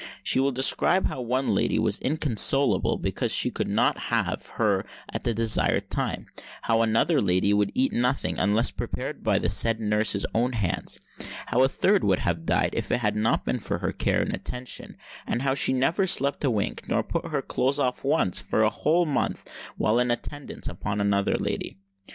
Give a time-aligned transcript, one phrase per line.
[0.23, 5.25] She will describe how one lady was inconsolable because she could not have her at
[5.25, 6.25] the desired time;
[6.63, 10.99] how another lady would eat nothing unless prepared by the said nurse's own hands;
[11.45, 14.33] how a third would have died if it had not been for her care and
[14.33, 18.63] attention; and how she never slept a wink nor put her clothes off once for
[18.63, 21.77] a whole month while in attendance upon another lady.